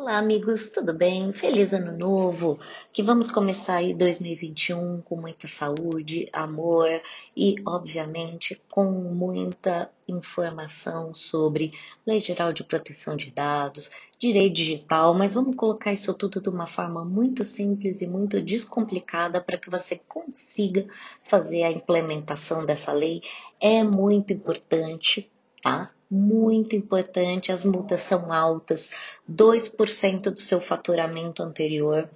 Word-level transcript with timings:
Olá, 0.00 0.16
amigos, 0.16 0.70
tudo 0.70 0.94
bem? 0.94 1.30
Feliz 1.30 1.74
ano 1.74 1.92
novo! 1.92 2.58
Que 2.90 3.02
vamos 3.02 3.30
começar 3.30 3.76
aí 3.76 3.92
2021 3.92 5.02
com 5.02 5.14
muita 5.14 5.46
saúde, 5.46 6.26
amor 6.32 6.88
e, 7.36 7.56
obviamente, 7.66 8.58
com 8.70 8.90
muita 8.90 9.90
informação 10.08 11.12
sobre 11.12 11.74
Lei 12.06 12.18
Geral 12.18 12.50
de 12.50 12.64
Proteção 12.64 13.14
de 13.14 13.30
Dados, 13.30 13.90
direito 14.18 14.54
digital, 14.54 15.12
mas 15.12 15.34
vamos 15.34 15.54
colocar 15.54 15.92
isso 15.92 16.14
tudo 16.14 16.40
de 16.40 16.48
uma 16.48 16.66
forma 16.66 17.04
muito 17.04 17.44
simples 17.44 18.00
e 18.00 18.06
muito 18.06 18.40
descomplicada 18.40 19.38
para 19.38 19.58
que 19.58 19.68
você 19.68 20.00
consiga 20.08 20.86
fazer 21.24 21.62
a 21.62 21.70
implementação 21.70 22.64
dessa 22.64 22.90
lei. 22.90 23.20
É 23.60 23.84
muito 23.84 24.32
importante, 24.32 25.30
tá? 25.62 25.90
muito 26.10 26.74
importante, 26.74 27.52
as 27.52 27.62
multas 27.62 28.00
são 28.00 28.32
altas, 28.32 28.90
2% 29.30 30.22
do 30.30 30.40
seu 30.40 30.60
faturamento 30.60 31.40
anterior 31.40 32.10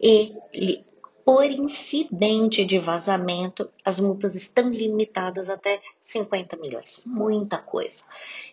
e 0.00 0.34
por 1.24 1.44
incidente 1.44 2.64
de 2.64 2.78
vazamento, 2.78 3.68
as 3.84 4.00
multas 4.00 4.34
estão 4.34 4.68
limitadas 4.70 5.48
até 5.48 5.80
50 6.02 6.56
milhões, 6.56 7.02
muita 7.04 7.58
coisa. 7.58 8.04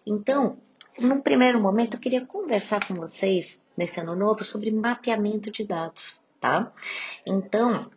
Então, 0.05 0.57
num 0.99 1.21
primeiro 1.21 1.59
momento, 1.59 1.95
eu 1.95 1.99
queria 1.99 2.25
conversar 2.25 2.85
com 2.87 2.95
vocês 2.95 3.59
nesse 3.75 3.99
ano 3.99 4.15
novo 4.15 4.43
sobre 4.43 4.71
mapeamento 4.71 5.51
de 5.51 5.63
dados, 5.63 6.19
tá? 6.39 6.71
Então, 7.25 7.91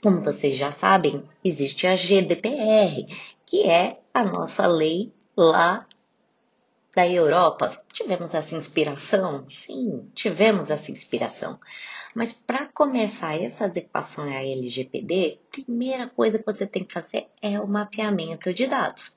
como 0.00 0.20
vocês 0.20 0.56
já 0.56 0.70
sabem, 0.70 1.24
existe 1.44 1.86
a 1.86 1.96
GDPR, 1.96 3.06
que 3.44 3.68
é 3.68 4.00
a 4.14 4.22
nossa 4.22 4.66
lei 4.66 5.12
lá 5.38 5.86
da 6.94 7.06
Europa, 7.06 7.80
tivemos 7.92 8.34
essa 8.34 8.56
inspiração? 8.56 9.44
Sim, 9.48 10.10
tivemos 10.14 10.68
essa 10.68 10.90
inspiração. 10.90 11.60
Mas 12.12 12.32
para 12.32 12.66
começar 12.66 13.40
essa 13.40 13.66
adequação 13.66 14.24
à 14.24 14.42
LGPD, 14.42 15.38
primeira 15.52 16.08
coisa 16.08 16.38
que 16.38 16.46
você 16.46 16.66
tem 16.66 16.82
que 16.82 16.92
fazer 16.92 17.28
é 17.40 17.60
o 17.60 17.68
mapeamento 17.68 18.52
de 18.52 18.66
dados. 18.66 19.16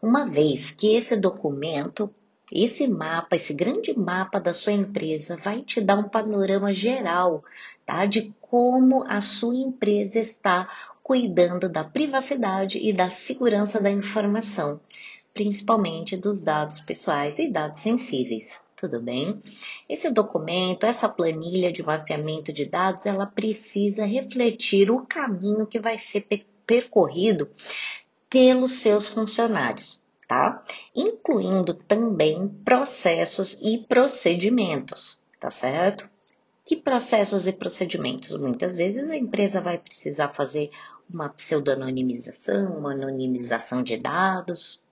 Uma 0.00 0.24
vez 0.24 0.70
que 0.70 0.94
esse 0.94 1.16
documento, 1.16 2.10
esse 2.50 2.88
mapa, 2.88 3.36
esse 3.36 3.52
grande 3.52 3.92
mapa 3.98 4.40
da 4.40 4.54
sua 4.54 4.72
empresa 4.72 5.36
vai 5.36 5.60
te 5.60 5.82
dar 5.82 5.96
um 5.96 6.08
panorama 6.08 6.72
geral, 6.72 7.44
tá? 7.84 8.06
De 8.06 8.32
como 8.40 9.04
a 9.06 9.20
sua 9.20 9.56
empresa 9.56 10.18
está 10.18 10.66
cuidando 11.02 11.68
da 11.68 11.84
privacidade 11.84 12.78
e 12.78 12.90
da 12.90 13.10
segurança 13.10 13.78
da 13.78 13.90
informação 13.90 14.80
principalmente 15.38 16.16
dos 16.16 16.40
dados 16.40 16.80
pessoais 16.80 17.38
e 17.38 17.48
dados 17.48 17.78
sensíveis. 17.78 18.60
Tudo 18.74 19.00
bem? 19.00 19.40
Esse 19.88 20.10
documento, 20.10 20.84
essa 20.84 21.08
planilha 21.08 21.70
de 21.70 21.80
mapeamento 21.80 22.52
de 22.52 22.64
dados, 22.64 23.06
ela 23.06 23.24
precisa 23.24 24.04
refletir 24.04 24.90
o 24.90 25.06
caminho 25.06 25.64
que 25.64 25.78
vai 25.78 25.96
ser 25.96 26.26
percorrido 26.66 27.48
pelos 28.28 28.80
seus 28.80 29.06
funcionários, 29.06 30.00
tá? 30.26 30.60
Incluindo 30.92 31.72
também 31.72 32.48
processos 32.64 33.56
e 33.62 33.78
procedimentos, 33.78 35.20
tá 35.38 35.52
certo? 35.52 36.10
Que 36.64 36.74
processos 36.74 37.46
e 37.46 37.52
procedimentos? 37.52 38.36
Muitas 38.36 38.74
vezes 38.74 39.08
a 39.08 39.16
empresa 39.16 39.60
vai 39.60 39.78
precisar 39.78 40.30
fazer 40.30 40.72
uma 41.08 41.28
pseudonimização, 41.28 42.76
uma 42.76 42.90
anonimização 42.90 43.84
de 43.84 43.96
dados, 43.96 44.82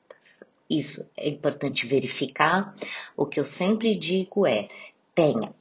isso 0.69 1.09
é 1.17 1.29
importante 1.29 1.87
verificar. 1.87 2.75
O 3.17 3.27
que 3.27 3.39
eu 3.39 3.45
sempre 3.45 3.97
digo 3.97 4.47
é: 4.47 4.69
tenha 5.15 5.55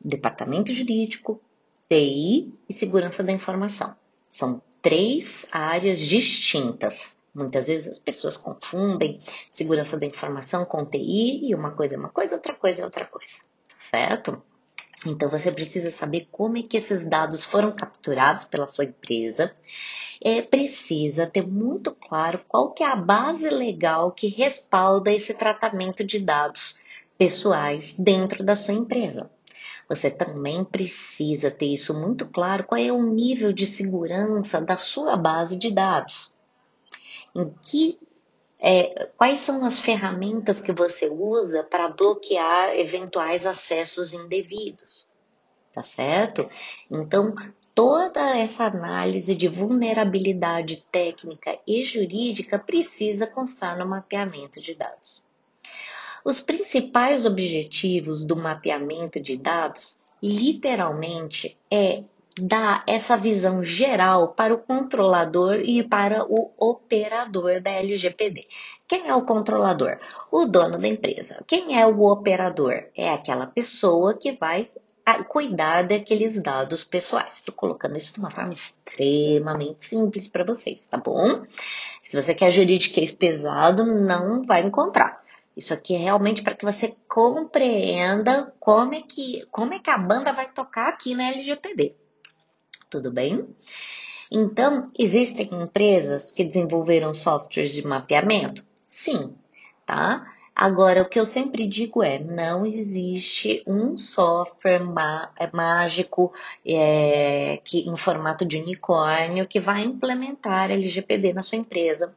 departamento 0.00 0.72
jurídico, 0.72 1.40
TI 1.88 2.52
e 2.68 2.72
segurança 2.72 3.22
da 3.22 3.32
informação. 3.32 3.96
São 4.28 4.62
três 4.82 5.46
áreas 5.50 5.98
distintas. 5.98 7.16
Muitas 7.34 7.66
vezes 7.66 7.88
as 7.88 7.98
pessoas 7.98 8.36
confundem 8.36 9.18
segurança 9.50 9.96
da 9.96 10.06
informação 10.06 10.64
com 10.64 10.84
TI 10.84 11.48
e 11.48 11.54
uma 11.54 11.70
coisa 11.70 11.94
é 11.94 11.98
uma 11.98 12.08
coisa, 12.08 12.34
outra 12.34 12.54
coisa 12.54 12.82
é 12.82 12.84
outra 12.84 13.04
coisa, 13.04 13.38
certo? 13.78 14.42
Então 15.06 15.30
você 15.30 15.52
precisa 15.52 15.90
saber 15.90 16.28
como 16.30 16.58
é 16.58 16.62
que 16.62 16.76
esses 16.76 17.04
dados 17.04 17.44
foram 17.44 17.70
capturados 17.70 18.44
pela 18.44 18.66
sua 18.66 18.84
empresa 18.84 19.54
é, 20.20 20.42
precisa 20.42 21.26
ter 21.26 21.46
muito 21.46 21.92
claro 21.94 22.44
qual 22.48 22.72
que 22.72 22.82
é 22.82 22.86
a 22.86 22.96
base 22.96 23.48
legal 23.48 24.10
que 24.10 24.28
respalda 24.28 25.12
esse 25.12 25.34
tratamento 25.34 26.04
de 26.04 26.18
dados 26.18 26.78
pessoais 27.16 27.94
dentro 27.98 28.42
da 28.42 28.56
sua 28.56 28.74
empresa. 28.74 29.30
Você 29.88 30.10
também 30.10 30.64
precisa 30.64 31.50
ter 31.50 31.66
isso 31.66 31.94
muito 31.94 32.26
claro, 32.26 32.64
qual 32.64 32.80
é 32.80 32.92
o 32.92 33.02
nível 33.02 33.52
de 33.52 33.64
segurança 33.64 34.60
da 34.60 34.76
sua 34.76 35.16
base 35.16 35.56
de 35.56 35.70
dados. 35.70 36.34
Em 37.34 37.50
que 37.62 37.98
é, 38.60 39.08
quais 39.16 39.38
são 39.38 39.64
as 39.64 39.80
ferramentas 39.80 40.60
que 40.60 40.72
você 40.72 41.08
usa 41.08 41.62
para 41.62 41.88
bloquear 41.88 42.70
eventuais 42.70 43.46
acessos 43.46 44.12
indevidos? 44.12 45.08
Tá 45.72 45.82
certo? 45.82 46.48
Então, 46.90 47.34
toda 47.72 48.36
essa 48.36 48.64
análise 48.64 49.36
de 49.36 49.46
vulnerabilidade 49.46 50.84
técnica 50.90 51.56
e 51.64 51.84
jurídica 51.84 52.58
precisa 52.58 53.26
constar 53.26 53.78
no 53.78 53.86
mapeamento 53.86 54.60
de 54.60 54.74
dados. 54.74 55.22
Os 56.24 56.40
principais 56.40 57.24
objetivos 57.24 58.24
do 58.24 58.34
mapeamento 58.34 59.20
de 59.20 59.36
dados, 59.36 59.98
literalmente, 60.20 61.56
é 61.70 62.02
dar 62.40 62.84
essa 62.86 63.16
visão 63.16 63.64
geral 63.64 64.28
para 64.28 64.54
o 64.54 64.58
controlador 64.58 65.56
e 65.56 65.82
para 65.82 66.24
o 66.24 66.52
operador 66.56 67.60
da 67.60 67.70
LGPD. 67.70 68.46
Quem 68.86 69.08
é 69.08 69.14
o 69.14 69.24
controlador? 69.24 69.98
O 70.30 70.46
dono 70.46 70.78
da 70.78 70.88
empresa. 70.88 71.44
Quem 71.46 71.78
é 71.80 71.86
o 71.86 72.02
operador? 72.02 72.84
É 72.96 73.10
aquela 73.10 73.46
pessoa 73.46 74.14
que 74.14 74.32
vai 74.32 74.70
cuidar 75.28 75.82
daqueles 75.82 76.40
dados 76.40 76.84
pessoais. 76.84 77.36
Estou 77.36 77.54
colocando 77.54 77.96
isso 77.96 78.12
de 78.12 78.20
uma 78.20 78.30
forma 78.30 78.52
extremamente 78.52 79.86
simples 79.86 80.28
para 80.28 80.44
vocês, 80.44 80.86
tá 80.86 80.98
bom? 80.98 81.42
Se 82.04 82.20
você 82.20 82.34
quer 82.34 82.50
juridiquês 82.50 83.10
pesado, 83.10 83.84
não 83.84 84.42
vai 84.44 84.62
encontrar. 84.62 85.22
Isso 85.56 85.74
aqui 85.74 85.94
é 85.94 85.98
realmente 85.98 86.42
para 86.42 86.54
que 86.54 86.64
você 86.64 86.94
compreenda 87.08 88.54
como 88.60 88.94
é 88.94 89.02
que 89.02 89.44
como 89.50 89.74
é 89.74 89.80
que 89.80 89.90
a 89.90 89.98
banda 89.98 90.32
vai 90.32 90.48
tocar 90.52 90.88
aqui 90.88 91.14
na 91.14 91.32
LGPD. 91.32 91.96
Tudo 92.90 93.10
bem? 93.10 93.46
Então, 94.30 94.86
existem 94.98 95.48
empresas 95.52 96.30
que 96.30 96.44
desenvolveram 96.44 97.14
softwares 97.14 97.72
de 97.72 97.86
mapeamento? 97.86 98.64
Sim, 98.86 99.34
tá? 99.86 100.26
Agora, 100.54 101.02
o 101.02 101.08
que 101.08 101.20
eu 101.20 101.24
sempre 101.24 101.68
digo 101.68 102.02
é: 102.02 102.18
não 102.18 102.66
existe 102.66 103.62
um 103.66 103.96
software 103.96 104.82
é, 105.38 105.48
mágico 105.52 106.32
é, 106.66 107.60
que, 107.62 107.88
em 107.88 107.96
formato 107.96 108.44
de 108.44 108.56
unicórnio 108.58 109.46
que 109.46 109.60
vai 109.60 109.82
implementar 109.82 110.70
LGPD 110.70 111.32
na 111.32 111.42
sua 111.42 111.58
empresa 111.58 112.12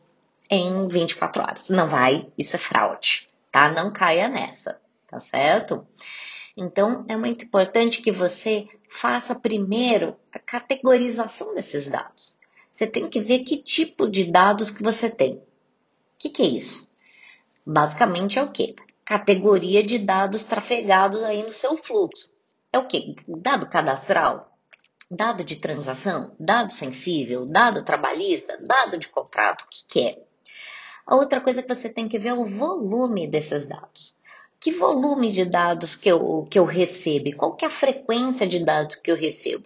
em 0.50 0.88
24 0.88 1.44
horas. 1.44 1.70
Não 1.70 1.88
vai, 1.88 2.28
isso 2.36 2.56
é 2.56 2.60
fraude, 2.60 3.30
tá? 3.52 3.72
Não 3.72 3.94
caia 3.94 4.28
nessa, 4.28 4.82
tá 5.08 5.20
certo? 5.20 5.86
Então, 6.58 7.06
é 7.08 7.16
muito 7.16 7.46
importante 7.46 8.02
que 8.02 8.12
você 8.12 8.68
faça 8.92 9.34
primeiro 9.34 10.18
a 10.32 10.38
categorização 10.38 11.56
desses 11.56 11.90
dados. 11.90 12.38
Você 12.74 12.86
tem 12.86 13.08
que 13.08 13.22
ver 13.22 13.40
que 13.40 13.58
tipo 13.58 14.08
de 14.08 14.26
dados 14.26 14.70
que 14.70 14.84
você 14.84 15.10
tem. 15.10 15.36
O 15.36 15.42
que, 16.20 16.30
que 16.30 16.44
é 16.44 16.48
isso? 16.48 16.88
Basicamente 17.66 18.38
é 18.38 18.44
o 18.44 18.52
quê? 18.52 18.76
Categoria 19.06 19.82
de 19.82 19.98
dados 19.98 20.44
trafegados 20.44 21.24
aí 21.24 21.42
no 21.42 21.54
seu 21.54 21.78
fluxo. 21.78 22.30
É 22.72 22.78
o 22.78 22.88
quê? 22.88 23.16
Dado 23.28 23.68
cadastral, 23.68 24.58
dado 25.10 25.44
de 25.44 25.56
transação, 25.56 26.36
dado 26.40 26.72
sensível, 26.72 27.46
dado 27.46 27.84
trabalhista, 27.84 28.58
dado 28.62 28.98
de 28.98 29.08
contrato, 29.08 29.64
o 29.64 29.68
que, 29.70 29.86
que 29.88 30.08
é? 30.08 30.24
A 31.06 31.16
outra 31.16 31.42
coisa 31.42 31.64
que 31.64 31.74
você 31.74 31.90
tem 31.90 32.08
que 32.08 32.20
ver 32.20 32.30
é 32.30 32.34
o 32.34 32.46
volume 32.46 33.28
desses 33.28 33.66
dados. 33.66 34.16
Que 34.62 34.72
volume 34.72 35.32
de 35.32 35.44
dados 35.44 35.96
que 35.96 36.08
eu, 36.08 36.48
que 36.50 36.58
eu 36.58 36.64
recebo? 36.64 37.36
Qual 37.36 37.56
que 37.56 37.66
é 37.66 37.68
a 37.68 37.72
frequência 37.72 38.48
de 38.48 38.64
dados 38.64 38.96
que 38.96 39.12
eu 39.12 39.18
recebo? 39.18 39.66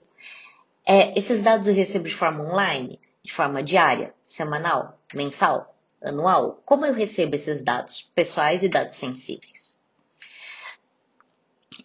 É, 0.83 1.17
esses 1.19 1.43
dados 1.43 1.67
eu 1.67 1.73
recebo 1.73 2.07
de 2.07 2.15
forma 2.15 2.43
online, 2.43 2.99
de 3.21 3.31
forma 3.31 3.61
diária, 3.61 4.13
semanal, 4.25 4.97
mensal? 5.13 5.75
anual, 6.05 6.61
como 6.65 6.85
eu 6.85 6.93
recebo 6.93 7.35
esses 7.35 7.63
dados 7.63 8.09
pessoais 8.13 8.63
e 8.63 8.69
dados 8.69 8.95
sensíveis? 8.95 9.77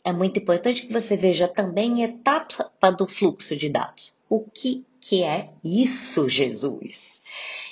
É 0.04 0.12
muito 0.12 0.38
importante 0.38 0.86
que 0.86 0.92
você 0.92 1.16
veja 1.16 1.48
também 1.48 2.02
etapa 2.02 2.90
do 2.90 3.06
fluxo 3.06 3.56
de 3.56 3.68
dados. 3.68 4.14
O 4.28 4.40
que, 4.40 4.84
que 5.00 5.22
é 5.22 5.50
isso, 5.64 6.28
Jesus? 6.28 7.22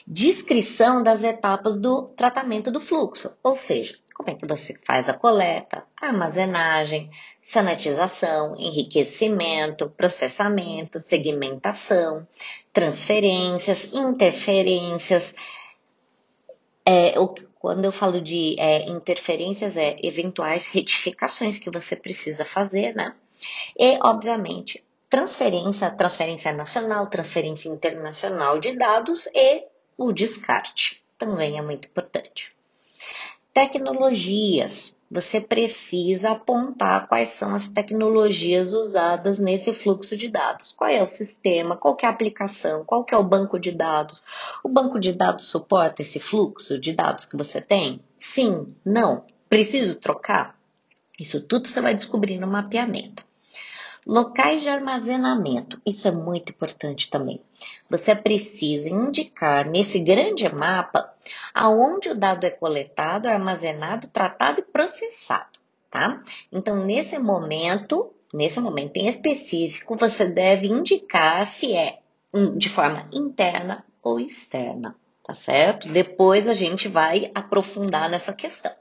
Descrição 0.07 1.03
das 1.03 1.23
etapas 1.23 1.79
do 1.79 2.09
tratamento 2.09 2.71
do 2.71 2.81
fluxo, 2.81 3.37
ou 3.43 3.55
seja, 3.55 3.99
como 4.19 4.31
é 4.31 4.35
que 4.35 4.47
você 4.47 4.77
faz 4.85 5.09
a 5.09 5.15
coleta, 5.15 5.85
armazenagem, 6.03 7.09
sanitização, 7.41 8.57
enriquecimento, 8.59 9.89
processamento, 9.91 10.99
segmentação, 10.99 12.27
transferências, 12.73 13.93
interferências. 13.95 15.37
É, 16.85 17.19
o, 17.19 17.33
quando 17.61 17.85
eu 17.85 17.93
falo 17.93 18.21
de 18.21 18.57
é, 18.59 18.91
interferências, 18.91 19.77
é 19.77 19.97
eventuais 20.03 20.67
retificações 20.67 21.57
que 21.57 21.71
você 21.71 21.95
precisa 21.95 22.45
fazer, 22.45 22.97
né? 22.97 23.15
E, 23.79 24.01
obviamente, 24.03 24.85
transferência, 25.09 25.93
transferência 25.93 26.53
nacional, 26.53 27.07
transferência 27.07 27.69
internacional 27.69 28.59
de 28.59 28.77
dados 28.77 29.29
e 29.33 29.65
o 29.97 30.13
descarte. 30.13 31.05
Também 31.17 31.57
é 31.57 31.63
muito 31.63 31.87
importante. 31.87 32.58
Tecnologias. 33.59 35.01
Você 35.11 35.41
precisa 35.41 36.31
apontar 36.31 37.09
quais 37.09 37.31
são 37.31 37.57
as 37.57 37.67
tecnologias 37.67 38.73
usadas 38.73 39.41
nesse 39.41 39.75
fluxo 39.75 40.17
de 40.17 40.29
dados. 40.29 40.71
Qual 40.71 40.89
é 40.89 41.03
o 41.03 41.07
sistema, 41.07 41.77
qual 41.77 41.97
é 42.01 42.07
a 42.07 42.11
aplicação, 42.11 42.85
qual 42.85 43.05
é 43.11 43.17
o 43.17 43.25
banco 43.25 43.59
de 43.59 43.73
dados. 43.73 44.23
O 44.63 44.69
banco 44.69 45.01
de 45.01 45.13
dados 45.13 45.49
suporta 45.49 46.03
esse 46.03 46.21
fluxo 46.21 46.79
de 46.79 46.93
dados 46.93 47.25
que 47.25 47.37
você 47.37 47.61
tem? 47.61 48.01
Sim, 48.17 48.77
não. 48.85 49.25
Preciso 49.49 49.99
trocar? 49.99 50.57
Isso 51.19 51.41
tudo 51.41 51.67
você 51.67 51.81
vai 51.81 51.97
descobrir 51.97 52.39
no 52.39 52.47
mapeamento. 52.47 53.28
Locais 54.07 54.63
de 54.63 54.69
armazenamento, 54.69 55.81
isso 55.85 56.09
é 56.09 56.11
muito 56.11 56.51
importante 56.51 57.11
também. 57.11 57.43
Você 57.91 58.15
precisa 58.15 58.89
indicar 58.89 59.69
nesse 59.69 59.99
grande 59.99 60.49
mapa 60.53 61.13
aonde 61.53 62.09
o 62.09 62.15
dado 62.15 62.45
é 62.45 62.51
coletado, 62.51 63.27
armazenado, 63.27 64.09
tratado 64.09 64.61
e 64.61 64.65
processado, 64.65 65.59
tá? 65.91 66.23
Então, 66.51 66.85
nesse 66.85 67.19
momento, 67.19 68.13
nesse 68.33 68.61
momento 68.61 68.97
em 68.97 69.09
específico, 69.09 69.97
você 69.97 70.27
deve 70.27 70.69
indicar 70.69 71.45
se 71.47 71.77
é 71.77 71.99
de 72.57 72.69
forma 72.69 73.09
interna 73.13 73.85
ou 74.03 74.21
externa, 74.21 74.95
tá 75.25 75.35
certo? 75.35 75.89
Depois 75.89 76.49
a 76.49 76.55
gente 76.55 76.89
vai 76.89 77.31
aprofundar 77.35 78.09
nessa 78.09 78.33
questão 78.33 78.73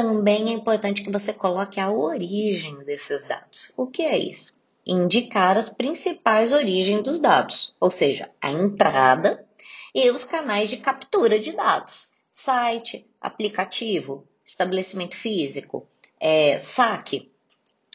também 0.00 0.48
é 0.48 0.52
importante 0.52 1.02
que 1.02 1.10
você 1.10 1.30
coloque 1.30 1.78
a 1.78 1.90
origem 1.90 2.82
desses 2.84 3.22
dados. 3.26 3.70
O 3.76 3.86
que 3.86 4.02
é 4.02 4.16
isso? 4.16 4.54
Indicar 4.86 5.58
as 5.58 5.68
principais 5.68 6.52
origens 6.52 7.02
dos 7.02 7.20
dados, 7.20 7.76
ou 7.78 7.90
seja, 7.90 8.30
a 8.40 8.50
entrada 8.50 9.46
e 9.94 10.10
os 10.10 10.24
canais 10.24 10.70
de 10.70 10.78
captura 10.78 11.38
de 11.38 11.52
dados: 11.52 12.10
site, 12.32 13.06
aplicativo, 13.20 14.26
estabelecimento 14.46 15.16
físico, 15.16 15.86
é, 16.18 16.58
saque, 16.58 17.30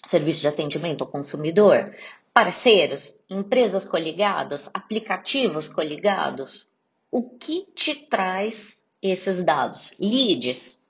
serviço 0.05 0.41
de 0.41 0.47
atendimento 0.47 1.03
ao 1.03 1.09
consumidor, 1.09 1.91
parceiros, 2.31 3.15
empresas 3.27 3.83
coligadas, 3.83 4.69
aplicativos 4.75 5.67
coligados. 5.67 6.67
O 7.09 7.31
que 7.31 7.65
te 7.73 7.95
traz 7.95 8.83
esses 9.01 9.43
dados? 9.43 9.95
Leads, 9.99 10.84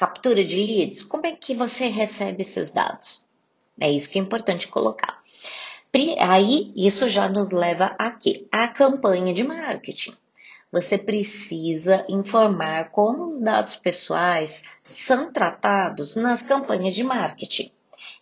captura 0.00 0.42
de 0.42 0.56
leads, 0.56 1.02
como 1.02 1.26
é 1.26 1.32
que 1.32 1.54
você 1.54 1.88
recebe 1.88 2.40
esses 2.40 2.70
dados? 2.70 3.22
É 3.78 3.92
isso 3.92 4.08
que 4.08 4.18
é 4.18 4.22
importante 4.22 4.66
colocar. 4.66 5.20
Aí, 6.18 6.72
isso 6.74 7.06
já 7.06 7.28
nos 7.28 7.50
leva 7.50 7.90
aqui, 7.98 8.48
a 8.50 8.66
campanha 8.66 9.34
de 9.34 9.44
marketing. 9.44 10.16
Você 10.72 10.96
precisa 10.96 12.06
informar 12.08 12.92
como 12.92 13.24
os 13.24 13.42
dados 13.42 13.76
pessoais 13.76 14.62
são 14.82 15.30
tratados 15.30 16.16
nas 16.16 16.40
campanhas 16.40 16.94
de 16.94 17.04
marketing. 17.04 17.70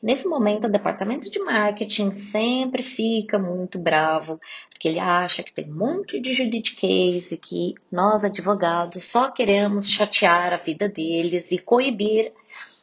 Nesse 0.02 0.28
momento, 0.28 0.66
o 0.66 0.70
departamento 0.70 1.30
de 1.30 1.38
marketing 1.40 2.12
sempre 2.12 2.82
fica 2.82 3.38
muito 3.38 3.78
bravo, 3.78 4.40
porque 4.70 4.88
ele 4.88 4.98
acha 4.98 5.42
que 5.42 5.52
tem 5.52 5.70
um 5.70 5.76
monte 5.76 6.20
de 6.20 6.32
juridiquês 6.32 7.32
e 7.32 7.36
que 7.36 7.74
nós, 7.90 8.24
advogados, 8.24 9.04
só 9.04 9.30
queremos 9.30 9.88
chatear 9.88 10.52
a 10.52 10.56
vida 10.56 10.88
deles 10.88 11.50
e 11.50 11.58
coibir 11.58 12.32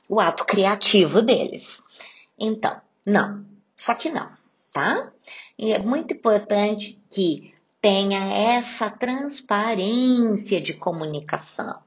o 0.09 0.19
ato 0.19 0.45
criativo 0.45 1.21
deles. 1.21 1.81
Então, 2.37 2.79
não. 3.05 3.45
Só 3.77 3.93
que 3.93 4.09
não, 4.09 4.29
tá? 4.71 5.11
E 5.57 5.71
é 5.71 5.79
muito 5.79 6.13
importante 6.13 6.99
que 7.09 7.53
tenha 7.81 8.33
essa 8.33 8.89
transparência 8.89 10.59
de 10.59 10.73
comunicação. 10.73 11.79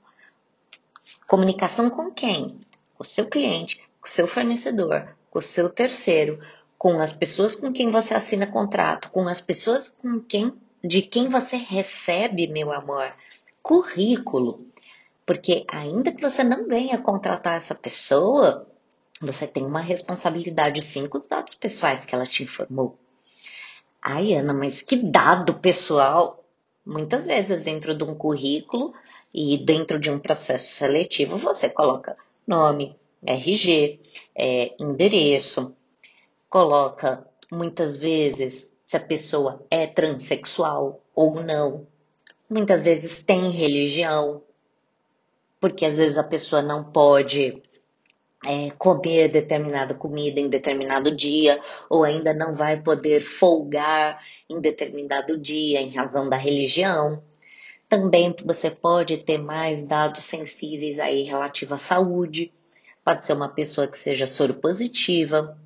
Comunicação 1.26 1.90
com 1.90 2.10
quem? 2.10 2.60
Com 2.94 3.02
o 3.02 3.06
seu 3.06 3.26
cliente, 3.26 3.82
com 4.00 4.06
o 4.06 4.10
seu 4.10 4.26
fornecedor, 4.26 5.16
com 5.30 5.38
o 5.38 5.42
seu 5.42 5.68
terceiro, 5.68 6.40
com 6.76 7.00
as 7.00 7.12
pessoas 7.12 7.54
com 7.54 7.72
quem 7.72 7.90
você 7.90 8.14
assina 8.14 8.46
contrato, 8.46 9.10
com 9.10 9.26
as 9.28 9.40
pessoas 9.40 9.88
com 9.88 10.20
quem 10.20 10.52
de 10.82 11.02
quem 11.02 11.28
você 11.28 11.56
recebe, 11.56 12.46
meu 12.46 12.72
amor, 12.72 13.12
currículo. 13.62 14.66
Porque 15.26 15.64
ainda 15.68 16.12
que 16.12 16.22
você 16.22 16.44
não 16.44 16.66
venha 16.66 16.96
contratar 16.98 17.56
essa 17.56 17.74
pessoa, 17.74 18.66
você 19.20 19.46
tem 19.46 19.66
uma 19.66 19.80
responsabilidade 19.80 20.80
sim 20.80 21.06
com 21.08 21.18
os 21.18 21.28
dados 21.28 21.54
pessoais 21.54 22.04
que 22.04 22.14
ela 22.14 22.24
te 22.24 22.44
informou. 22.44 22.96
Ai, 24.00 24.34
Ana, 24.34 24.54
mas 24.54 24.80
que 24.80 24.96
dado 24.96 25.54
pessoal? 25.54 26.44
Muitas 26.86 27.26
vezes 27.26 27.62
dentro 27.62 27.94
de 27.94 28.04
um 28.04 28.14
currículo 28.14 28.94
e 29.34 29.58
dentro 29.58 29.98
de 29.98 30.10
um 30.10 30.18
processo 30.18 30.72
seletivo 30.72 31.36
você 31.36 31.68
coloca 31.68 32.14
nome, 32.46 32.96
RG, 33.26 33.98
é, 34.34 34.72
endereço, 34.80 35.74
coloca 36.48 37.26
muitas 37.50 37.96
vezes 37.96 38.74
se 38.86 38.96
a 38.96 39.00
pessoa 39.00 39.64
é 39.70 39.86
transexual 39.86 41.02
ou 41.14 41.42
não. 41.42 41.86
Muitas 42.48 42.80
vezes 42.80 43.22
tem 43.22 43.50
religião, 43.50 44.42
porque 45.60 45.84
às 45.84 45.96
vezes 45.96 46.16
a 46.16 46.24
pessoa 46.24 46.62
não 46.62 46.84
pode 46.84 47.62
é, 48.46 48.70
comer 48.78 49.28
determinada 49.28 49.94
comida 49.94 50.40
em 50.40 50.48
determinado 50.48 51.14
dia, 51.14 51.60
ou 51.90 52.04
ainda 52.04 52.32
não 52.32 52.54
vai 52.54 52.80
poder 52.80 53.20
folgar 53.20 54.22
em 54.48 54.60
determinado 54.60 55.36
dia 55.36 55.80
em 55.80 55.90
razão 55.90 56.28
da 56.28 56.36
religião. 56.36 57.22
Também 57.88 58.34
você 58.44 58.70
pode 58.70 59.16
ter 59.18 59.38
mais 59.38 59.84
dados 59.84 60.22
sensíveis 60.22 60.98
aí 60.98 61.22
relativo 61.22 61.74
à 61.74 61.78
saúde. 61.78 62.52
Pode 63.08 63.24
ser 63.24 63.32
uma 63.32 63.48
pessoa 63.48 63.88
que 63.88 63.96
seja 63.96 64.26
soro 64.26 64.52
positiva, 64.52 65.58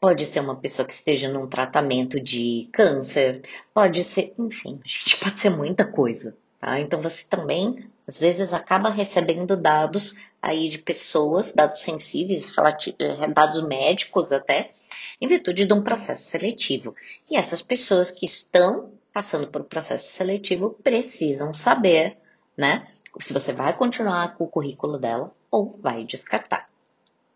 pode 0.00 0.26
ser 0.26 0.40
uma 0.40 0.56
pessoa 0.56 0.84
que 0.84 0.92
esteja 0.92 1.28
num 1.28 1.46
tratamento 1.46 2.20
de 2.20 2.68
câncer, 2.72 3.40
pode 3.72 4.02
ser, 4.02 4.34
enfim, 4.36 4.80
gente, 4.84 5.16
pode 5.22 5.38
ser 5.38 5.50
muita 5.50 5.86
coisa, 5.86 6.36
tá? 6.58 6.80
Então 6.80 7.00
você 7.00 7.24
também, 7.24 7.88
às 8.04 8.18
vezes, 8.18 8.52
acaba 8.52 8.90
recebendo 8.90 9.56
dados 9.56 10.16
aí 10.42 10.68
de 10.68 10.78
pessoas, 10.78 11.52
dados 11.52 11.82
sensíveis, 11.82 12.52
eh, 12.98 13.28
dados 13.28 13.62
médicos 13.62 14.32
até, 14.32 14.72
em 15.20 15.28
virtude 15.28 15.66
de 15.66 15.72
um 15.72 15.84
processo 15.84 16.24
seletivo. 16.24 16.96
E 17.30 17.36
essas 17.36 17.62
pessoas 17.62 18.10
que 18.10 18.26
estão 18.26 18.90
passando 19.14 19.46
por 19.46 19.60
um 19.60 19.66
processo 19.66 20.10
seletivo 20.10 20.76
precisam 20.82 21.54
saber, 21.54 22.18
né, 22.56 22.88
se 23.20 23.32
você 23.32 23.52
vai 23.52 23.72
continuar 23.76 24.36
com 24.36 24.42
o 24.42 24.48
currículo 24.48 24.98
dela 24.98 25.32
ou 25.48 25.78
vai 25.80 26.02
descartar 26.02 26.67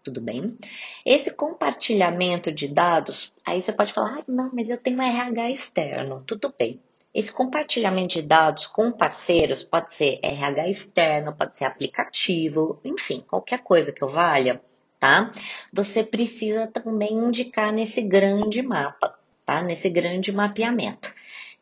tudo 0.03 0.21
bem? 0.21 0.57
Esse 1.05 1.33
compartilhamento 1.35 2.51
de 2.51 2.69
dados, 2.69 3.35
aí 3.45 3.63
você 3.63 3.73
pode 3.73 3.93
falar, 3.93 4.19
ah, 4.19 4.25
não, 4.29 4.51
mas 4.53 4.71
eu 4.71 4.79
tenho 4.79 4.99
um 4.99 5.03
RH 5.03 5.51
externo, 5.51 6.23
tudo 6.27 6.55
bem. 6.59 6.81
Esse 7.15 7.33
compartilhamento 7.33 8.15
de 8.15 8.23
dados 8.23 8.67
com 8.67 8.91
parceiros 8.91 9.63
pode 9.63 9.93
ser 9.93 10.19
RH 10.23 10.69
externo, 10.69 11.35
pode 11.35 11.59
ser 11.59 11.67
aplicativo, 11.67 12.81
enfim, 12.85 13.23
qualquer 13.29 13.61
coisa 13.61 13.93
que 13.93 14.03
eu 14.03 14.09
valha, 14.09 14.63
tá? 14.99 15.31
Você 15.73 16.03
precisa 16.03 16.67
também 16.67 17.13
indicar 17.13 17.71
nesse 17.73 18.01
grande 18.01 18.63
mapa, 18.63 19.19
tá? 19.45 19.63
Nesse 19.63 19.91
grande 19.91 20.33
mapeamento. 20.33 21.13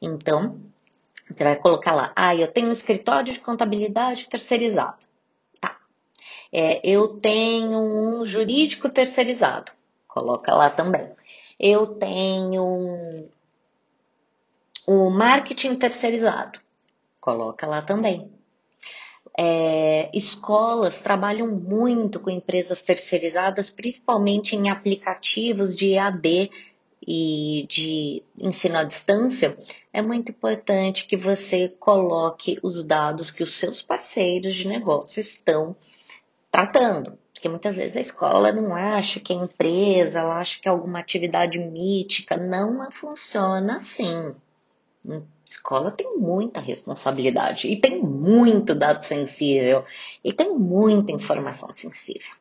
Então, 0.00 0.60
você 1.28 1.42
vai 1.42 1.56
colocar 1.56 1.94
lá, 1.94 2.12
ah, 2.14 2.34
eu 2.34 2.50
tenho 2.52 2.68
um 2.68 2.72
escritório 2.72 3.32
de 3.32 3.40
contabilidade 3.40 4.28
terceirizado. 4.28 5.09
É, 6.52 6.80
eu 6.88 7.20
tenho 7.20 7.78
um 7.78 8.24
jurídico 8.24 8.88
terceirizado, 8.88 9.72
coloca 10.08 10.54
lá 10.54 10.68
também. 10.68 11.10
Eu 11.58 11.86
tenho 11.94 12.62
um, 12.62 13.28
um 14.88 15.10
marketing 15.10 15.76
terceirizado, 15.76 16.58
coloca 17.20 17.66
lá 17.66 17.82
também. 17.82 18.30
É, 19.38 20.10
escolas 20.12 21.00
trabalham 21.00 21.46
muito 21.46 22.18
com 22.18 22.30
empresas 22.30 22.82
terceirizadas, 22.82 23.70
principalmente 23.70 24.56
em 24.56 24.68
aplicativos 24.68 25.76
de 25.76 25.94
EAD 25.94 26.50
e 27.06 27.66
de 27.68 28.22
ensino 28.38 28.76
à 28.76 28.84
distância, 28.84 29.56
é 29.92 30.02
muito 30.02 30.30
importante 30.30 31.06
que 31.06 31.16
você 31.16 31.68
coloque 31.68 32.58
os 32.62 32.84
dados 32.84 33.30
que 33.30 33.42
os 33.42 33.54
seus 33.54 33.80
parceiros 33.80 34.54
de 34.54 34.68
negócio 34.68 35.20
estão 35.20 35.74
tratando. 36.50 37.18
Porque 37.32 37.48
muitas 37.48 37.76
vezes 37.76 37.96
a 37.96 38.00
escola 38.00 38.52
não 38.52 38.74
acha 38.74 39.18
que 39.18 39.32
é 39.32 39.36
empresa, 39.36 40.20
ela 40.20 40.38
acha 40.38 40.60
que 40.60 40.68
é 40.68 40.70
alguma 40.70 40.98
atividade 40.98 41.58
mítica. 41.58 42.36
Não 42.36 42.90
funciona 42.90 43.76
assim. 43.76 44.34
A 45.08 45.22
escola 45.46 45.90
tem 45.90 46.18
muita 46.18 46.60
responsabilidade 46.60 47.66
e 47.66 47.80
tem 47.80 48.02
muito 48.02 48.74
dado 48.74 49.02
sensível 49.02 49.86
e 50.22 50.34
tem 50.34 50.54
muita 50.54 51.12
informação 51.12 51.72
sensível. 51.72 52.36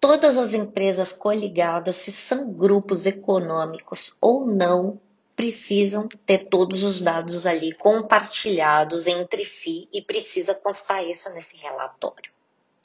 Todas 0.00 0.36
as 0.36 0.52
empresas 0.52 1.12
coligadas, 1.12 1.94
se 1.94 2.10
são 2.10 2.52
grupos 2.52 3.06
econômicos 3.06 4.16
ou 4.20 4.44
não, 4.44 5.00
precisam 5.36 6.08
ter 6.26 6.48
todos 6.48 6.82
os 6.82 7.00
dados 7.00 7.46
ali 7.46 7.72
compartilhados 7.74 9.06
entre 9.06 9.44
si 9.44 9.88
e 9.92 10.02
precisa 10.02 10.52
constar 10.52 11.06
isso 11.06 11.30
nesse 11.30 11.56
relatório. 11.56 12.31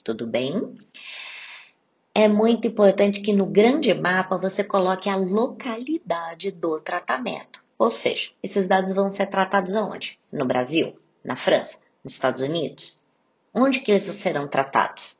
Tudo 0.07 0.25
bem? 0.25 0.73
É 2.15 2.29
muito 2.29 2.65
importante 2.65 3.19
que 3.19 3.33
no 3.33 3.45
grande 3.45 3.93
mapa 3.93 4.37
você 4.37 4.63
coloque 4.63 5.09
a 5.09 5.17
localidade 5.17 6.49
do 6.49 6.79
tratamento. 6.79 7.61
Ou 7.77 7.91
seja, 7.91 8.31
esses 8.41 8.69
dados 8.69 8.93
vão 8.93 9.11
ser 9.11 9.27
tratados 9.27 9.75
aonde? 9.75 10.17
No 10.31 10.45
Brasil? 10.45 10.97
Na 11.21 11.35
França? 11.35 11.77
Nos 12.01 12.13
Estados 12.13 12.41
Unidos? 12.41 12.97
Onde 13.53 13.81
que 13.81 13.91
eles 13.91 14.05
serão 14.05 14.47
tratados? 14.47 15.19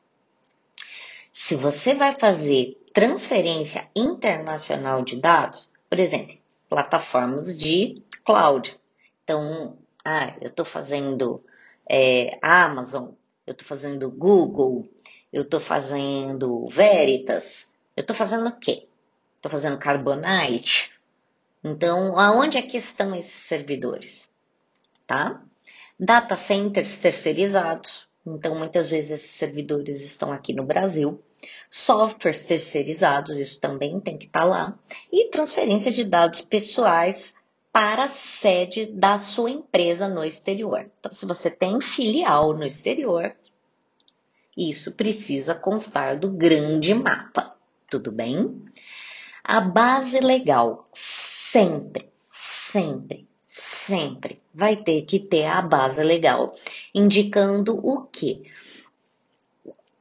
Se 1.34 1.54
você 1.54 1.94
vai 1.94 2.18
fazer 2.18 2.82
transferência 2.94 3.90
internacional 3.94 5.04
de 5.04 5.16
dados, 5.16 5.70
por 5.90 5.98
exemplo, 5.98 6.38
plataformas 6.66 7.54
de 7.54 8.02
cloud. 8.24 8.74
Então, 9.22 9.76
ah, 10.02 10.34
eu 10.40 10.48
estou 10.48 10.64
fazendo 10.64 11.44
é, 11.86 12.38
Amazon, 12.40 13.10
eu 13.48 13.52
estou 13.52 13.66
fazendo 13.66 14.10
Google, 14.10 14.86
eu 15.32 15.42
estou 15.42 15.58
fazendo 15.58 16.68
Veritas, 16.68 17.72
eu 17.96 18.02
estou 18.02 18.14
fazendo 18.14 18.46
o 18.46 18.58
quê? 18.58 18.84
Estou 19.36 19.50
fazendo 19.50 19.78
Carbonite. 19.78 20.92
Então, 21.64 22.18
aonde 22.18 22.58
é 22.58 22.62
que 22.62 22.76
estão 22.76 23.14
esses 23.14 23.46
servidores? 23.46 24.30
Tá? 25.06 25.42
Data 25.98 26.36
centers 26.36 26.98
terceirizados. 26.98 28.06
Então, 28.26 28.54
muitas 28.54 28.90
vezes 28.90 29.12
esses 29.12 29.30
servidores 29.30 30.02
estão 30.02 30.30
aqui 30.30 30.52
no 30.52 30.66
Brasil. 30.66 31.22
Softwares 31.70 32.44
terceirizados, 32.44 33.38
isso 33.38 33.58
também 33.58 33.98
tem 33.98 34.18
que 34.18 34.26
estar 34.26 34.40
tá 34.40 34.46
lá. 34.46 34.78
E 35.10 35.30
transferência 35.30 35.90
de 35.90 36.04
dados 36.04 36.42
pessoais 36.42 37.34
para 37.72 38.04
a 38.04 38.08
sede 38.08 38.86
da 38.86 39.18
sua 39.18 39.50
empresa 39.50 40.08
no 40.08 40.24
exterior. 40.24 40.84
Então, 40.98 41.12
se 41.12 41.26
você 41.26 41.50
tem 41.50 41.80
filial 41.80 42.54
no 42.54 42.64
exterior, 42.64 43.34
isso 44.56 44.92
precisa 44.92 45.54
constar 45.54 46.18
do 46.18 46.30
grande 46.30 46.94
mapa. 46.94 47.56
Tudo 47.90 48.10
bem? 48.10 48.64
A 49.44 49.60
base 49.60 50.20
legal 50.20 50.88
sempre, 50.92 52.08
sempre 52.32 53.28
sempre 53.88 54.42
vai 54.52 54.76
ter 54.76 55.02
que 55.02 55.18
ter 55.18 55.46
a 55.46 55.62
base 55.62 56.02
legal, 56.02 56.52
indicando 56.94 57.78
o 57.78 58.02
que? 58.02 58.42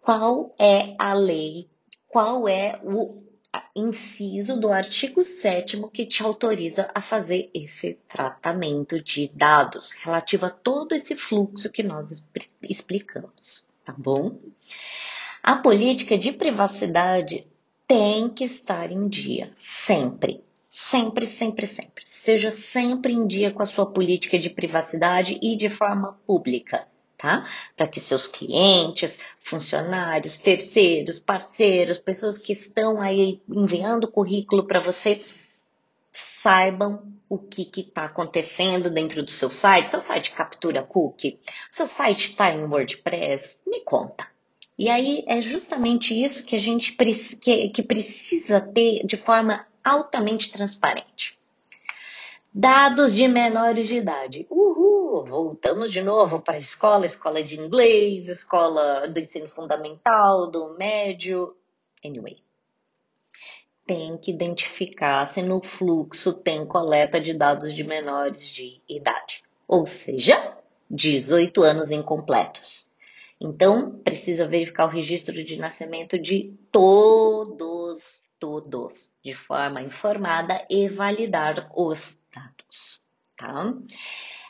Qual 0.01 0.53
é 0.59 0.95
a 0.99 1.13
lei, 1.13 1.69
qual 2.09 2.47
é 2.47 2.79
o 2.83 3.23
inciso 3.77 4.59
do 4.59 4.71
artigo 4.71 5.23
7 5.23 5.79
que 5.93 6.05
te 6.05 6.23
autoriza 6.23 6.89
a 6.95 7.01
fazer 7.01 7.51
esse 7.53 7.99
tratamento 8.07 8.99
de 8.99 9.27
dados 9.27 9.91
relativo 9.91 10.47
a 10.47 10.49
todo 10.49 10.95
esse 10.95 11.15
fluxo 11.15 11.69
que 11.69 11.83
nós 11.83 12.27
explicamos, 12.63 13.67
tá 13.85 13.93
bom? 13.95 14.39
A 15.43 15.55
política 15.55 16.17
de 16.17 16.31
privacidade 16.31 17.47
tem 17.87 18.27
que 18.29 18.43
estar 18.43 18.91
em 18.91 19.07
dia, 19.07 19.53
sempre. 19.55 20.43
Sempre, 20.69 21.25
sempre, 21.25 21.65
sempre. 21.65 22.03
Esteja 22.05 22.51
sempre 22.51 23.13
em 23.13 23.25
dia 23.25 23.51
com 23.51 23.63
a 23.63 23.65
sua 23.65 23.85
política 23.85 24.37
de 24.37 24.49
privacidade 24.49 25.39
e 25.41 25.55
de 25.55 25.69
forma 25.69 26.13
pública, 26.25 26.87
tá? 27.17 27.47
Para 27.75 27.87
que 27.87 27.99
seus 27.99 28.27
clientes, 28.27 29.19
funcionários, 29.39 30.37
terceiros, 30.37 31.19
parceiros, 31.19 31.97
pessoas 31.97 32.37
que 32.37 32.53
estão 32.53 33.01
aí 33.01 33.41
enviando 33.49 34.11
currículo 34.11 34.65
para 34.65 34.79
você 34.79 35.19
saibam 36.11 37.13
o 37.29 37.37
que 37.37 37.69
está 37.81 38.05
acontecendo 38.05 38.89
dentro 38.89 39.21
do 39.23 39.31
seu 39.31 39.49
site. 39.49 39.91
Seu 39.91 39.99
site 39.99 40.31
captura 40.31 40.83
cookie? 40.83 41.39
Seu 41.69 41.87
site 41.87 42.29
está 42.29 42.51
em 42.51 42.63
WordPress? 42.63 43.61
Me 43.67 43.81
conta. 43.81 44.27
E 44.77 44.89
aí 44.89 45.23
é 45.27 45.41
justamente 45.41 46.13
isso 46.13 46.45
que 46.45 46.55
a 46.55 46.59
gente 46.59 46.95
que, 47.41 47.69
que 47.69 47.83
precisa 47.83 48.61
ter 48.61 49.05
de 49.05 49.17
forma 49.17 49.65
altamente 49.83 50.51
transparente. 50.51 51.36
Dados 52.59 53.13
de 53.13 53.27
menores 53.27 53.87
de 53.87 53.97
idade. 53.97 54.47
Uhul! 54.49 55.23
Voltamos 55.27 55.91
de 55.91 56.01
novo 56.01 56.41
para 56.41 56.55
a 56.55 56.57
escola, 56.57 57.05
escola 57.05 57.43
de 57.43 57.59
inglês, 57.59 58.27
escola 58.27 59.07
do 59.07 59.19
ensino 59.19 59.47
fundamental, 59.47 60.49
do 60.49 60.75
médio. 60.75 61.55
Anyway. 62.03 62.39
Tem 63.85 64.17
que 64.17 64.31
identificar 64.31 65.23
se 65.27 65.43
no 65.43 65.61
fluxo 65.61 66.33
tem 66.33 66.65
coleta 66.65 67.21
de 67.21 67.31
dados 67.31 67.75
de 67.75 67.83
menores 67.83 68.49
de 68.49 68.81
idade. 68.89 69.43
Ou 69.67 69.85
seja, 69.85 70.57
18 70.89 71.61
anos 71.61 71.91
incompletos. 71.91 72.87
Então, 73.39 73.99
precisa 74.03 74.47
verificar 74.47 74.85
o 74.85 74.91
registro 74.91 75.43
de 75.43 75.57
nascimento 75.57 76.17
de 76.17 76.57
todos 76.71 78.23
todos 78.39 79.11
de 79.23 79.33
forma 79.33 79.81
informada 79.81 80.65
e 80.69 80.87
validar 80.87 81.69
os 81.75 82.16
dados, 82.33 83.01
tá? 83.37 83.73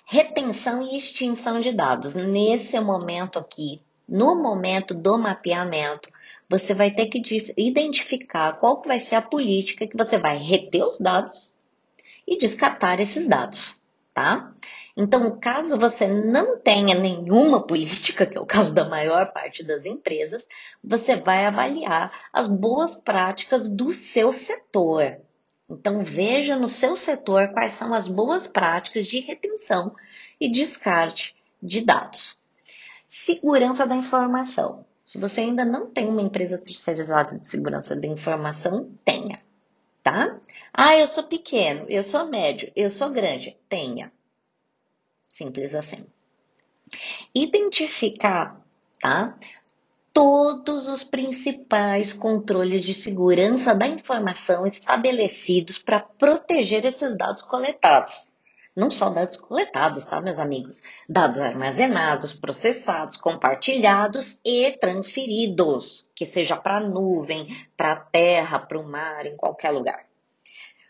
Retenção 0.06 0.84
e 0.84 0.98
extinção 0.98 1.60
de 1.60 1.72
dados. 1.72 2.16
Nesse 2.16 2.80
momento 2.80 3.38
aqui, 3.38 3.82
no 4.08 4.42
momento 4.42 4.94
do 4.94 5.18
mapeamento, 5.18 6.10
você 6.50 6.74
vai 6.74 6.92
ter 6.92 7.08
que 7.08 7.22
identificar 7.58 8.54
qual 8.54 8.82
vai 8.82 9.00
ser 9.00 9.16
a 9.16 9.22
política 9.22 9.86
que 9.86 9.98
você 9.98 10.18
vai 10.18 10.38
reter 10.38 10.84
os 10.84 10.98
dados 10.98 11.52
e 12.26 12.38
descartar 12.38 13.00
esses 13.00 13.28
dados, 13.28 13.82
tá? 14.14 14.54
Então, 14.96 15.38
caso 15.40 15.78
você 15.78 16.08
não 16.08 16.58
tenha 16.58 16.96
nenhuma 16.96 17.68
política, 17.68 18.26
que 18.26 18.38
é 18.38 18.42
o 18.42 18.46
caso 18.46 18.74
da 18.74 18.88
maior 18.88 19.32
parte 19.32 19.64
das 19.64 19.86
empresas, 19.86 20.48
você 20.84 21.16
vai 21.16 21.46
avaliar 21.46 22.12
as 22.34 22.48
boas 22.48 22.96
práticas 22.96 23.70
do 23.70 23.94
seu 23.94 24.34
setor. 24.34 25.20
Então, 25.70 26.04
veja 26.04 26.56
no 26.56 26.70
seu 26.70 26.96
setor 26.96 27.50
quais 27.50 27.74
são 27.74 27.94
as 27.94 28.08
boas 28.08 28.48
práticas 28.48 29.06
de 29.06 29.20
retenção 29.20 29.94
e 30.40 30.50
descarte 30.50 31.36
de 31.62 31.84
dados. 31.84 32.38
Segurança 33.08 33.86
da 33.86 33.96
informação. 33.96 34.86
Se 35.06 35.18
você 35.18 35.42
ainda 35.42 35.64
não 35.64 35.90
tem 35.90 36.08
uma 36.08 36.22
empresa 36.22 36.58
terceirizada 36.58 37.38
de 37.38 37.48
segurança 37.48 37.96
da 37.96 38.08
informação, 38.08 38.92
tenha, 39.06 39.42
tá? 40.04 40.40
Ah, 40.74 40.98
eu 40.98 41.08
sou 41.08 41.24
pequeno, 41.24 41.86
eu 41.90 42.04
sou 42.04 42.28
médio, 42.28 42.72
eu 42.76 42.92
sou 42.92 43.10
grande, 43.10 43.58
tenha. 43.70 44.12
Simples 45.30 45.74
assim. 45.74 46.06
Identificar, 47.34 48.62
tá? 49.00 49.38
Todos 50.20 50.88
os 50.88 51.04
principais 51.04 52.12
controles 52.12 52.84
de 52.84 52.92
segurança 52.92 53.76
da 53.76 53.86
informação 53.86 54.66
estabelecidos 54.66 55.78
para 55.78 56.00
proteger 56.00 56.84
esses 56.86 57.16
dados 57.16 57.44
coletados. 57.44 58.28
Não 58.76 58.90
só 58.90 59.12
dados 59.12 59.38
coletados, 59.38 60.08
tá, 60.08 60.20
meus 60.20 60.40
amigos? 60.40 60.82
Dados 61.08 61.40
armazenados, 61.40 62.34
processados, 62.34 63.16
compartilhados 63.16 64.42
e 64.44 64.72
transferidos, 64.82 66.10
que 66.16 66.26
seja 66.26 66.58
para 66.58 66.78
a 66.78 66.90
nuvem, 66.90 67.56
para 67.78 67.92
a 67.92 68.00
terra, 68.00 68.58
para 68.58 68.80
o 68.80 68.90
mar, 68.90 69.24
em 69.28 69.38
qualquer 69.38 69.70
lugar. 69.70 70.04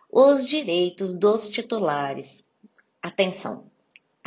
Os 0.09 0.47
direitos 0.47 1.13
dos 1.13 1.49
titulares. 1.49 2.45
Atenção, 3.03 3.65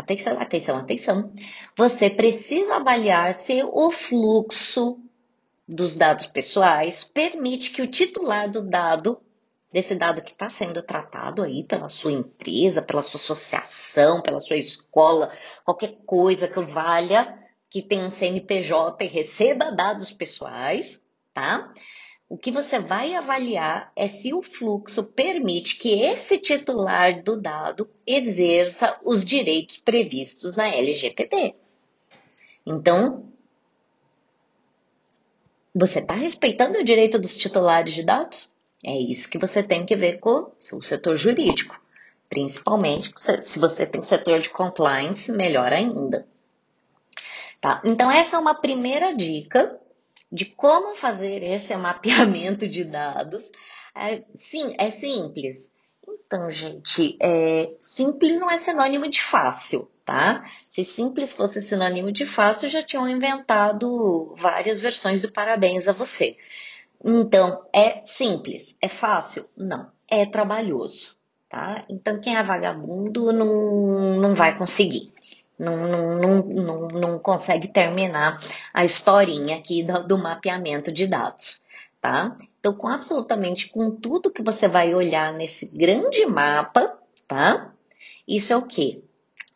Atenção, 0.01 0.41
atenção, 0.41 0.79
atenção. 0.79 1.33
Você 1.77 2.09
precisa 2.09 2.77
avaliar 2.77 3.35
se 3.35 3.63
o 3.63 3.91
fluxo 3.91 4.99
dos 5.69 5.95
dados 5.95 6.27
pessoais 6.27 7.05
permite 7.05 7.71
que 7.71 7.83
o 7.83 7.87
titular 7.87 8.51
do 8.51 8.63
dado, 8.63 9.21
desse 9.71 9.95
dado 9.95 10.23
que 10.23 10.33
está 10.33 10.49
sendo 10.49 10.83
tratado 10.83 11.43
aí 11.43 11.65
pela 11.65 11.91
sua 11.91 12.13
empresa, 12.13 12.81
pela 12.81 13.03
sua 13.03 13.21
associação, 13.21 14.23
pela 14.23 14.41
sua 14.41 14.57
escola, 14.57 15.31
qualquer 15.67 15.99
coisa 16.07 16.49
que 16.49 16.65
valha, 16.65 17.39
que 17.69 17.83
tenha 17.83 18.07
um 18.07 18.11
CNPJ 18.11 19.05
e 19.05 19.07
receba 19.07 19.71
dados 19.71 20.11
pessoais, 20.11 21.05
tá? 21.35 21.75
O 22.31 22.39
que 22.39 22.53
você 22.53 22.79
vai 22.79 23.13
avaliar 23.17 23.91
é 23.97 24.07
se 24.07 24.33
o 24.33 24.41
fluxo 24.41 25.03
permite 25.03 25.75
que 25.75 26.01
esse 26.01 26.39
titular 26.39 27.25
do 27.25 27.37
dado 27.37 27.91
exerça 28.07 28.97
os 29.03 29.25
direitos 29.25 29.79
previstos 29.79 30.55
na 30.55 30.69
LGPD. 30.69 31.57
Então, 32.65 33.25
você 35.75 35.99
está 35.99 36.15
respeitando 36.15 36.79
o 36.79 36.85
direito 36.85 37.19
dos 37.19 37.37
titulares 37.37 37.93
de 37.93 38.05
dados? 38.05 38.49
É 38.85 38.97
isso 38.97 39.29
que 39.29 39.37
você 39.37 39.61
tem 39.61 39.85
que 39.85 39.97
ver 39.97 40.21
com 40.21 40.53
o 40.73 40.83
setor 40.83 41.17
jurídico. 41.17 41.83
Principalmente 42.29 43.13
se 43.43 43.59
você 43.59 43.85
tem 43.85 44.05
setor 44.05 44.39
de 44.39 44.51
compliance, 44.51 45.33
melhor 45.33 45.73
ainda. 45.73 46.25
Tá? 47.61 47.83
Então, 47.85 48.09
essa 48.09 48.37
é 48.37 48.39
uma 48.39 48.55
primeira 48.55 49.13
dica 49.17 49.80
de 50.31 50.47
como 50.47 50.95
fazer 50.95 51.43
esse 51.43 51.75
mapeamento 51.77 52.69
de 52.69 52.85
dados. 52.85 53.51
É, 53.95 54.23
sim, 54.35 54.75
é 54.79 54.91
simples. 54.91 55.73
Então, 56.09 56.49
gente, 56.49 57.17
é, 57.21 57.75
simples 57.81 58.39
não 58.39 58.51
é 58.51 58.59
sinônimo 58.59 59.09
de 59.09 59.21
fácil, 59.21 59.91
tá? 60.05 60.45
Se 60.69 60.85
simples 60.85 61.33
fosse 61.33 61.61
sinônimo 61.61 62.13
de 62.13 62.25
fácil, 62.25 62.69
já 62.69 62.83
tinham 62.83 63.09
inventado 63.09 64.33
várias 64.37 64.81
versões 64.81 65.21
do 65.23 65.33
parabéns 65.33 65.89
a 65.89 65.93
você. 65.93 66.37
Então, 67.05 67.65
é 67.73 68.05
simples, 68.05 68.77
é 68.81 68.89
fácil? 68.89 69.47
Não, 69.57 69.91
é 70.09 70.25
trabalhoso, 70.27 71.17
tá? 71.49 71.85
Então, 71.89 72.21
quem 72.21 72.37
é 72.37 72.43
vagabundo 72.43 73.33
não, 73.33 74.21
não 74.21 74.35
vai 74.35 74.57
conseguir 74.57 75.13
não, 75.61 76.19
não, 76.19 76.43
não, 76.43 76.89
não, 76.89 77.19
consegue 77.19 77.69
terminar 77.69 78.39
a 78.73 78.85
historinha 78.85 79.57
aqui 79.57 79.83
do, 79.83 80.07
do 80.07 80.19
mapeamento 80.19 80.91
de 80.91 81.07
dados, 81.07 81.61
tá? 82.01 82.37
Então, 82.59 82.73
com 82.75 82.89
absolutamente 82.89 83.69
com 83.69 83.91
tudo 83.91 84.31
que 84.31 84.43
você 84.43 84.67
vai 84.67 84.95
olhar 84.95 85.33
nesse 85.35 85.67
grande 85.67 86.25
mapa, 86.25 86.99
tá? 87.29 87.75
Isso 88.27 88.53
é 88.53 88.57
o 88.57 88.63
quê? 88.63 89.03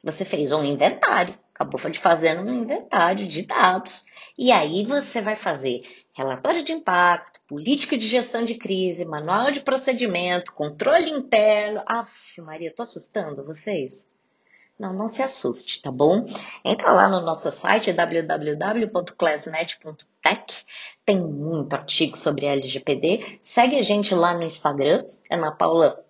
Você 0.03 0.25
fez 0.25 0.53
um 0.53 0.63
inventário, 0.63 1.39
acabou 1.55 1.81
de 1.91 1.99
fazer 1.99 2.39
um 2.39 2.53
inventário 2.53 3.27
de 3.27 3.43
dados. 3.43 4.05
E 4.39 4.53
aí 4.53 4.85
você 4.85 5.23
vai 5.23 5.37
fazer 5.37 5.83
relatório 6.13 6.63
de 6.63 6.73
impacto, 6.73 7.41
política 7.49 7.97
de 7.97 8.07
gestão 8.07 8.45
de 8.45 8.57
crise, 8.57 9.05
manual 9.05 9.51
de 9.51 9.61
procedimento, 9.61 10.53
controle 10.53 11.09
interno. 11.09 11.83
Aff, 11.87 12.41
Maria, 12.43 12.75
tô 12.75 12.83
assustando 12.83 13.45
vocês? 13.45 14.07
Não, 14.79 14.93
não 14.93 15.07
se 15.07 15.23
assuste, 15.23 15.81
tá 15.81 15.93
bom? 15.93 16.27
Entra 16.65 16.91
lá 16.91 17.09
no 17.09 17.21
nosso 17.21 17.53
site 17.53 17.93
www.classnet.tech. 17.93 20.67
Tem 21.05 21.21
muito 21.21 21.75
artigo 21.75 22.19
sobre 22.19 22.47
LGPD. 22.47 23.39
Segue 23.43 23.77
a 23.77 23.83
gente 23.83 24.13
lá 24.15 24.35
no 24.35 24.43
Instagram, 24.43 25.05
Ana 25.31 25.53
Paula 25.53 26.05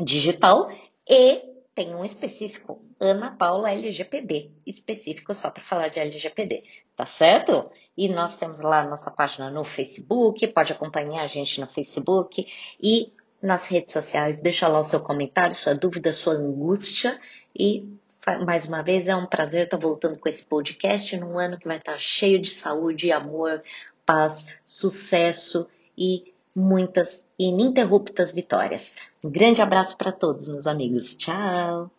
Digital, 0.00 0.70
e 1.08 1.42
tem 1.74 1.94
um 1.94 2.04
específico, 2.04 2.80
Ana 2.98 3.32
Paula 3.32 3.70
LGPD, 3.70 4.50
específico 4.66 5.34
só 5.34 5.50
para 5.50 5.62
falar 5.62 5.88
de 5.88 6.00
LGPD, 6.00 6.64
tá 6.96 7.04
certo? 7.04 7.70
E 7.96 8.08
nós 8.08 8.38
temos 8.38 8.60
lá 8.60 8.80
a 8.80 8.88
nossa 8.88 9.10
página 9.10 9.50
no 9.50 9.64
Facebook, 9.64 10.46
pode 10.48 10.72
acompanhar 10.72 11.22
a 11.22 11.26
gente 11.26 11.60
no 11.60 11.66
Facebook 11.66 12.46
e 12.80 13.12
nas 13.42 13.68
redes 13.68 13.92
sociais. 13.92 14.40
Deixa 14.40 14.68
lá 14.68 14.80
o 14.80 14.84
seu 14.84 15.00
comentário, 15.00 15.54
sua 15.54 15.74
dúvida, 15.74 16.12
sua 16.12 16.34
angústia 16.34 17.18
e 17.58 17.96
mais 18.44 18.66
uma 18.66 18.82
vez 18.82 19.06
é 19.08 19.14
um 19.14 19.26
prazer 19.26 19.64
estar 19.64 19.76
voltando 19.76 20.18
com 20.18 20.28
esse 20.28 20.44
podcast 20.44 21.16
num 21.16 21.38
ano 21.38 21.58
que 21.58 21.68
vai 21.68 21.78
estar 21.78 21.98
cheio 21.98 22.40
de 22.40 22.50
saúde, 22.50 23.12
amor, 23.12 23.62
paz, 24.04 24.58
sucesso 24.64 25.68
e 25.96 26.32
muitas 26.54 27.26
ininterruptas 27.38 28.32
vitórias. 28.32 28.96
Um 29.22 29.30
grande 29.30 29.60
abraço 29.60 29.96
para 29.96 30.12
todos, 30.12 30.48
meus 30.48 30.66
amigos. 30.66 31.14
Tchau! 31.16 31.95